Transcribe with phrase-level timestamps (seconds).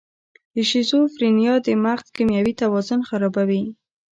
[0.55, 3.63] د شیزوفرینیا د مغز کیمیاوي توازن خرابوي.